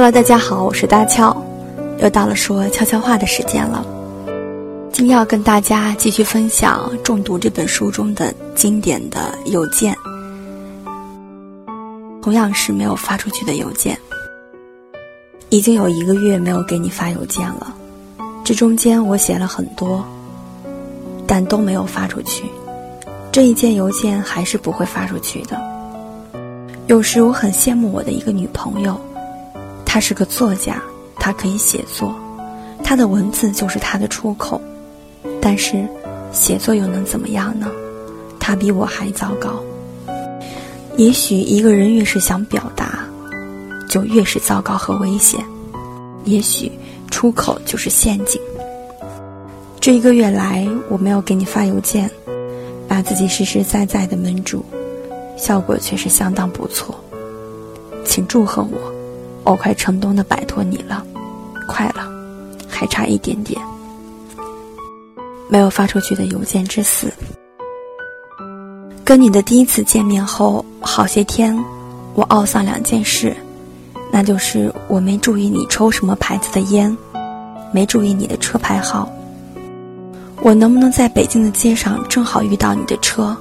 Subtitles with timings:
[0.00, 1.36] Hello，大家好，我是大俏，
[1.98, 3.84] 又到了说悄悄话的时间了。
[4.92, 9.92] 今天要跟大家继续分享《中毒》这本书中的经典的邮件，
[12.22, 13.98] 同样是没有发出去的邮件。
[15.48, 17.74] 已经有一个月没有给你发邮件了，
[18.44, 20.06] 这中间我写了很多，
[21.26, 22.44] 但都没有发出去。
[23.32, 25.60] 这一件邮件还是不会发出去的。
[26.86, 28.96] 有时我很羡慕我的一个女朋友。
[29.90, 30.82] 他是个作家，
[31.16, 32.14] 他可以写作，
[32.84, 34.60] 他的文字就是他的出口。
[35.40, 35.88] 但是，
[36.30, 37.66] 写作又能怎么样呢？
[38.38, 39.64] 他比我还糟糕。
[40.98, 42.98] 也许一个人越是想表达，
[43.88, 45.42] 就越是糟糕和危险。
[46.24, 46.70] 也许
[47.10, 48.38] 出口就是陷阱。
[49.80, 52.10] 这一个月来，我没有给你发邮件，
[52.86, 54.62] 把自己实实在在的闷住，
[55.38, 56.94] 效果却是相当不错。
[58.04, 58.97] 请祝贺我。
[59.48, 61.02] 我快成功的摆脱你了，
[61.66, 62.06] 快了，
[62.68, 63.58] 还差一点点。
[65.48, 67.10] 没有发出去的邮件之四。
[69.02, 71.58] 跟你的第一次见面后好些天，
[72.12, 73.34] 我懊丧两件事，
[74.12, 76.94] 那就是我没注意你抽什么牌子的烟，
[77.72, 79.10] 没注意你的车牌号。
[80.42, 83.34] 我能不能在北京的街上正好遇到你的车？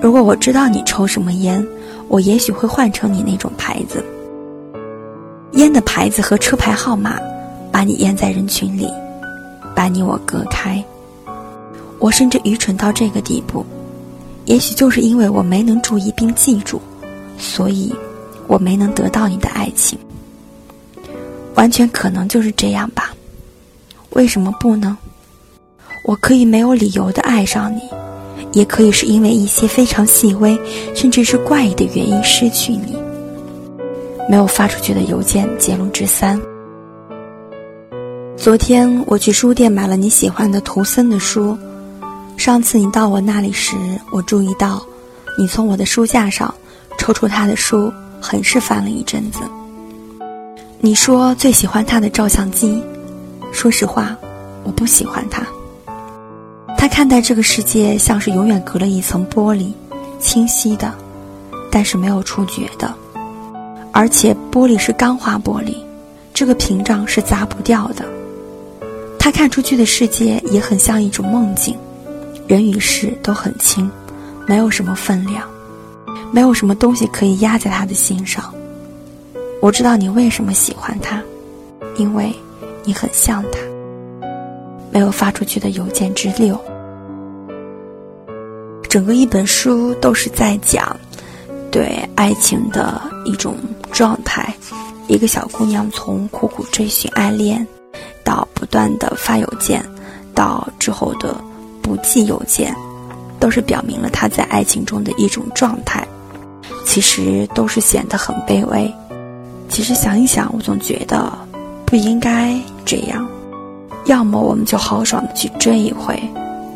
[0.00, 1.66] 如果我知道你抽什么烟，
[2.06, 4.00] 我也许会换成你那种牌子。
[5.54, 7.16] 烟的牌子和车牌号码，
[7.70, 8.88] 把你淹在人群里，
[9.74, 10.82] 把你我隔开。
[12.00, 13.64] 我甚至愚蠢到这个地步，
[14.46, 16.80] 也许就是因为我没能注意并记住，
[17.38, 17.94] 所以
[18.48, 19.96] 我没能得到你的爱情。
[21.54, 23.14] 完全可能就是这样吧？
[24.10, 24.98] 为什么不呢？
[26.04, 27.80] 我可以没有理由的爱上你，
[28.52, 30.58] 也可以是因为一些非常细微，
[30.96, 32.96] 甚至是怪异的原因失去你。
[34.28, 36.40] 没有发出去的邮件，结论之三。
[38.36, 41.56] 昨天我去书店买了你喜欢的图森的书。
[42.36, 43.76] 上次你到我那里时，
[44.10, 44.84] 我注意到，
[45.38, 46.52] 你从我的书架上
[46.98, 49.40] 抽出他的书，很是翻了一阵子。
[50.80, 52.82] 你说最喜欢他的照相机，
[53.52, 54.16] 说实话，
[54.64, 55.46] 我不喜欢他。
[56.76, 59.72] 他看待这个世界像是永远隔了一层玻璃，
[60.18, 60.92] 清晰的，
[61.70, 62.92] 但是没有触觉的。
[63.94, 65.76] 而且玻璃是钢化玻璃，
[66.34, 68.04] 这个屏障是砸不掉的。
[69.18, 71.76] 他看出去的世界也很像一种梦境，
[72.48, 73.88] 人与事都很轻，
[74.46, 75.48] 没有什么分量，
[76.32, 78.52] 没有什么东西可以压在他的心上。
[79.62, 81.22] 我知道你为什么喜欢他，
[81.96, 82.34] 因为
[82.82, 83.60] 你很像他。
[84.90, 86.60] 没有发出去的邮件之六，
[88.88, 90.96] 整个一本书都是在讲
[91.70, 93.56] 对爱情的一种。
[93.92, 94.52] 状态，
[95.06, 97.64] 一个小姑娘从苦苦追寻爱恋，
[98.24, 99.84] 到不断的发邮件，
[100.34, 101.36] 到之后的
[101.80, 102.74] 不寄邮件，
[103.38, 106.04] 都是表明了她在爱情中的一种状态。
[106.84, 108.92] 其实都是显得很卑微。
[109.68, 111.32] 其实想一想，我总觉得
[111.86, 113.24] 不应该这样。
[114.06, 116.20] 要么我们就豪爽的去追一回，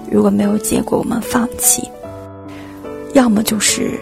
[0.09, 1.83] 如果没有结果，我们放弃；
[3.13, 3.99] 要么就是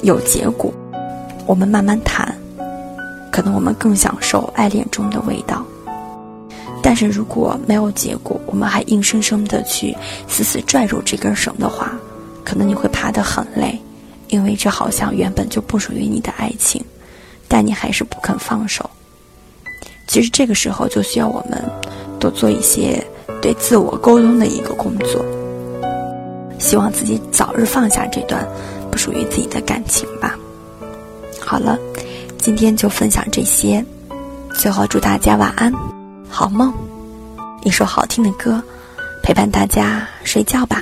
[0.00, 0.72] 有结果。
[1.50, 2.32] 我们慢慢谈，
[3.32, 5.66] 可能我们更享受爱恋中的味道。
[6.80, 9.92] 但是如果没有结果，我们还硬生生的去
[10.28, 11.98] 死死拽住这根绳的话，
[12.44, 13.76] 可能你会爬得很累，
[14.28, 16.84] 因为这好像原本就不属于你的爱情，
[17.48, 18.88] 但你还是不肯放手。
[20.06, 21.60] 其实这个时候就需要我们
[22.20, 23.04] 多做一些
[23.42, 25.24] 对自我沟通的一个工作，
[26.60, 28.46] 希望自己早日放下这段
[28.88, 30.38] 不属于自己的感情吧。
[31.50, 31.76] 好了，
[32.38, 33.84] 今天就分享这些。
[34.54, 35.72] 最后祝大家晚安，
[36.28, 36.72] 好梦。
[37.64, 38.62] 一首好听的歌，
[39.20, 40.80] 陪伴大家睡觉吧。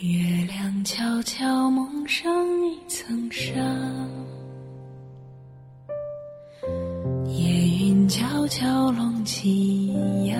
[0.00, 2.30] 月亮悄悄蒙上
[2.64, 3.50] 一层纱，
[7.26, 7.50] 夜
[7.80, 9.88] 云悄悄拢起
[10.26, 10.36] 呀。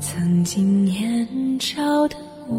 [0.00, 1.28] 曾经年
[1.60, 2.16] 少的
[2.48, 2.56] 我，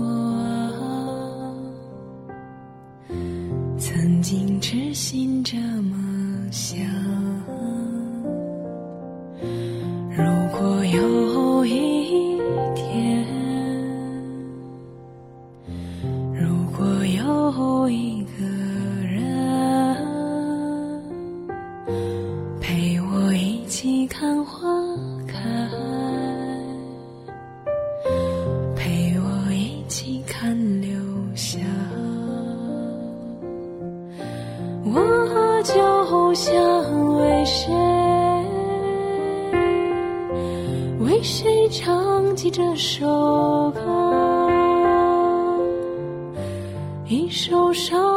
[3.79, 7.24] 曾经痴心这么想。
[36.45, 37.73] 想为谁？
[40.99, 43.81] 为谁唱起这首歌？
[47.07, 48.14] 一首伤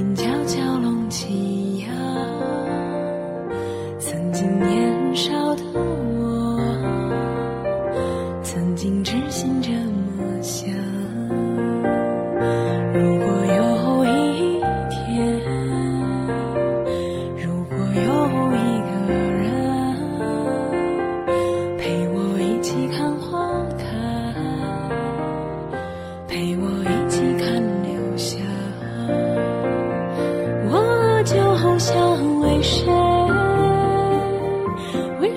[0.00, 1.88] 云悄悄隆起呀。
[3.98, 6.58] 曾经年少的我，
[8.42, 10.70] 曾经痴心这么想。
[12.94, 13.26] 如果
[13.58, 13.62] 有
[14.06, 14.58] 一
[14.88, 15.38] 天，
[17.36, 18.10] 如果有
[18.56, 19.44] 一个人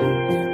[0.00, 0.47] 嗯。